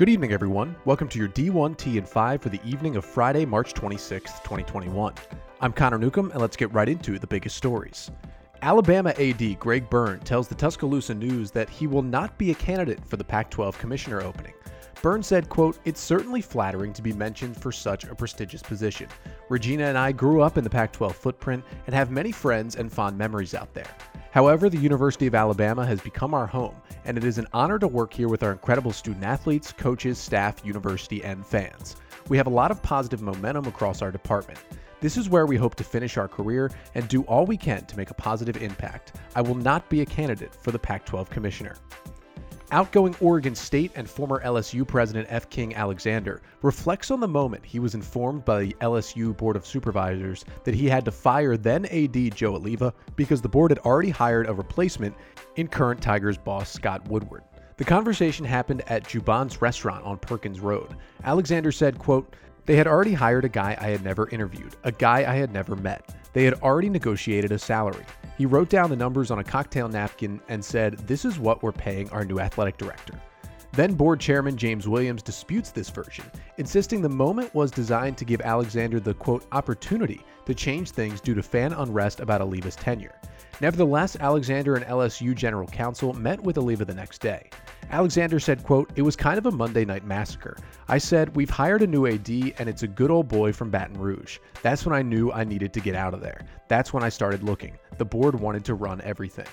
[0.00, 0.74] Good evening, everyone.
[0.86, 5.12] Welcome to your D1T and 5 for the evening of Friday, March 26th, 2021.
[5.60, 8.10] I'm Connor Newcomb, and let's get right into the biggest stories.
[8.62, 13.04] Alabama AD Greg Byrne tells the Tuscaloosa News that he will not be a candidate
[13.06, 14.54] for the Pac 12 commissioner opening.
[15.02, 19.06] Byrne said, quote, It's certainly flattering to be mentioned for such a prestigious position.
[19.50, 22.90] Regina and I grew up in the Pac 12 footprint and have many friends and
[22.90, 23.94] fond memories out there.
[24.30, 27.88] However, the University of Alabama has become our home, and it is an honor to
[27.88, 31.96] work here with our incredible student athletes, coaches, staff, university, and fans.
[32.28, 34.58] We have a lot of positive momentum across our department.
[35.00, 37.96] This is where we hope to finish our career and do all we can to
[37.96, 39.16] make a positive impact.
[39.34, 41.76] I will not be a candidate for the Pac 12 commissioner.
[42.72, 45.50] Outgoing Oregon State and former LSU president F.
[45.50, 50.44] King Alexander reflects on the moment he was informed by the LSU Board of Supervisors
[50.62, 54.48] that he had to fire then AD Joe Alleva because the board had already hired
[54.48, 55.16] a replacement
[55.56, 57.42] in current Tigers boss Scott Woodward.
[57.76, 60.94] The conversation happened at Juban's restaurant on Perkins Road.
[61.24, 65.20] Alexander said, quote, They had already hired a guy I had never interviewed, a guy
[65.20, 66.14] I had never met.
[66.34, 68.04] They had already negotiated a salary.
[68.40, 71.72] He wrote down the numbers on a cocktail napkin and said, This is what we're
[71.72, 73.20] paying our new athletic director.
[73.72, 76.24] Then board chairman James Williams disputes this version,
[76.56, 81.34] insisting the moment was designed to give Alexander the quote opportunity to change things due
[81.34, 83.14] to fan unrest about Alleva's tenure.
[83.60, 87.50] Nevertheless, Alexander and LSU general counsel met with Alleva the next day.
[87.90, 90.56] Alexander said, quote, It was kind of a Monday night massacre.
[90.88, 93.98] I said, We've hired a new AD and it's a good old boy from Baton
[93.98, 94.38] Rouge.
[94.62, 96.46] That's when I knew I needed to get out of there.
[96.68, 97.76] That's when I started looking.
[98.00, 99.44] The board wanted to run everything.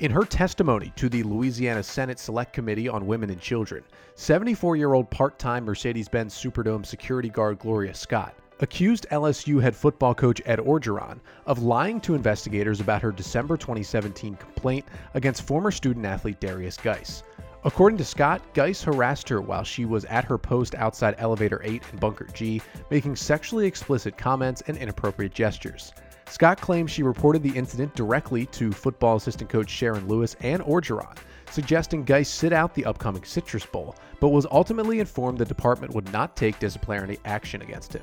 [0.00, 4.94] In her testimony to the Louisiana Senate Select Committee on Women and Children, 74 year
[4.94, 10.40] old part time Mercedes Benz Superdome security guard Gloria Scott accused LSU head football coach
[10.46, 16.40] Ed Orgeron of lying to investigators about her December 2017 complaint against former student athlete
[16.40, 17.22] Derrius Guice.
[17.64, 21.82] According to Scott, Geis harassed her while she was at her post outside Elevator 8
[21.92, 25.92] in Bunker G, making sexually explicit comments and inappropriate gestures.
[26.32, 31.18] Scott claims she reported the incident directly to football assistant coach Sharon Lewis and Orgeron,
[31.50, 36.10] suggesting Guice sit out the upcoming Citrus Bowl, but was ultimately informed the department would
[36.10, 38.00] not take disciplinary action against him.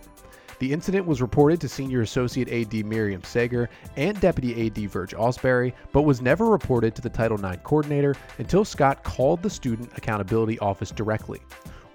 [0.60, 3.68] The incident was reported to Senior Associate AD Miriam Segar
[3.98, 8.64] and Deputy AD Verge Ausberry, but was never reported to the Title IX coordinator until
[8.64, 11.42] Scott called the Student Accountability Office directly.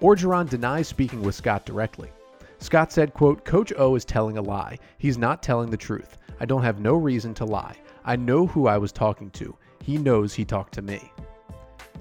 [0.02, 2.10] Orgeron denies speaking with Scott directly.
[2.58, 4.78] Scott said, quote, Coach O is telling a lie.
[4.98, 6.18] He's not telling the truth.
[6.40, 7.76] I don't have no reason to lie.
[8.04, 9.56] I know who I was talking to.
[9.82, 11.12] He knows he talked to me.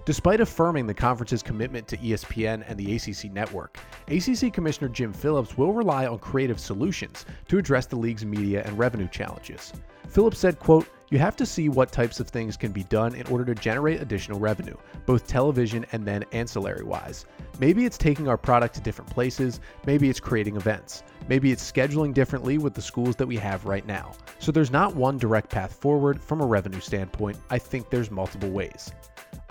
[0.05, 3.77] Despite affirming the conference's commitment to ESPN and the ACC network,
[4.09, 8.77] ACC Commissioner Jim Phillips will rely on creative solutions to address the league's media and
[8.77, 9.71] revenue challenges.
[10.09, 13.27] Phillips said, quote, you have to see what types of things can be done in
[13.27, 14.75] order to generate additional revenue,
[15.05, 17.27] both television and then ancillary wise.
[17.59, 22.15] Maybe it's taking our product to different places, maybe it's creating events, maybe it's scheduling
[22.15, 24.13] differently with the schools that we have right now.
[24.39, 28.49] So there's not one direct path forward from a revenue standpoint, I think there's multiple
[28.49, 28.91] ways.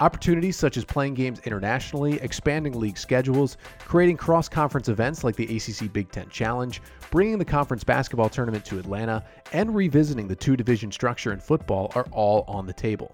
[0.03, 5.45] Opportunities such as playing games internationally, expanding league schedules, creating cross conference events like the
[5.45, 6.83] ACC Big Ten Challenge,
[7.13, 11.93] bringing the conference basketball tournament to Atlanta, and revisiting the two division structure in football
[11.95, 13.13] are all on the table.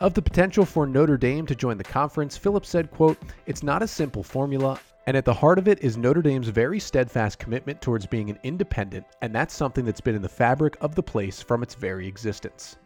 [0.00, 3.82] Of the potential for Notre Dame to join the conference, Phillips said, quote, It's not
[3.82, 7.80] a simple formula, and at the heart of it is Notre Dame's very steadfast commitment
[7.80, 11.40] towards being an independent, and that's something that's been in the fabric of the place
[11.40, 12.76] from its very existence.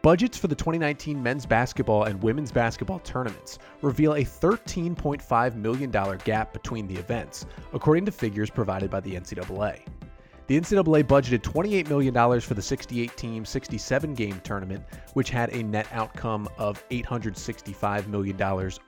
[0.00, 5.90] Budgets for the 2019 men's basketball and women's basketball tournaments reveal a $13.5 million
[6.24, 9.80] gap between the events, according to figures provided by the NCAA.
[10.46, 15.64] The NCAA budgeted $28 million for the 68 team, 67 game tournament, which had a
[15.64, 18.40] net outcome of $865 million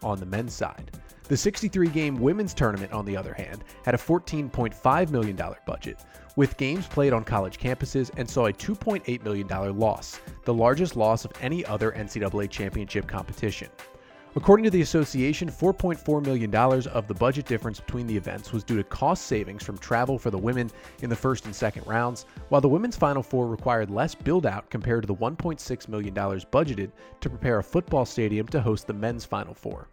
[0.04, 0.92] on the men's side.
[1.30, 6.04] The 63 game women's tournament, on the other hand, had a $14.5 million budget,
[6.34, 9.46] with games played on college campuses and saw a $2.8 million
[9.78, 13.68] loss, the largest loss of any other NCAA championship competition.
[14.34, 18.78] According to the association, $4.4 million of the budget difference between the events was due
[18.78, 20.68] to cost savings from travel for the women
[21.02, 24.68] in the first and second rounds, while the women's Final Four required less build out
[24.68, 26.90] compared to the $1.6 million budgeted
[27.20, 29.86] to prepare a football stadium to host the men's Final Four.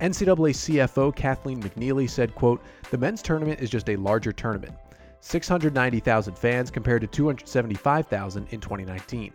[0.00, 4.74] NCAA CFO Kathleen McNeely said, quote, The men's tournament is just a larger tournament.
[5.20, 9.32] 690,000 fans compared to 275,000 in 2019.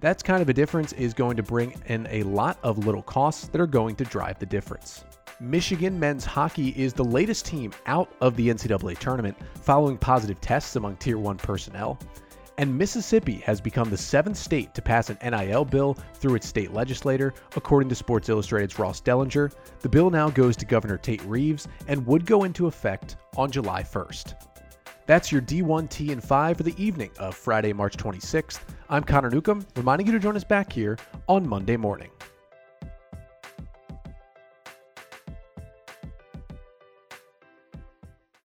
[0.00, 3.48] That's kind of a difference is going to bring in a lot of little costs
[3.48, 5.04] that are going to drive the difference.
[5.40, 10.76] Michigan men's hockey is the latest team out of the NCAA tournament following positive tests
[10.76, 11.98] among Tier 1 personnel.
[12.56, 16.72] And Mississippi has become the seventh state to pass an NIL bill through its state
[16.72, 19.52] legislator, according to Sports Illustrated's Ross Dellinger.
[19.80, 23.82] The bill now goes to Governor Tate Reeves and would go into effect on July
[23.82, 24.34] 1st.
[25.06, 28.60] That's your D1T and 5 for the evening of Friday, March 26th.
[28.88, 30.96] I'm Connor Newcomb, reminding you to join us back here
[31.28, 32.10] on Monday morning.